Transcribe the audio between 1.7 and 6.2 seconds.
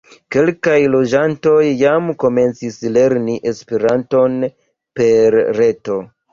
jam komencis lerni Esperanton per reto.